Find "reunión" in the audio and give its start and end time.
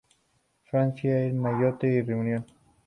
2.01-2.43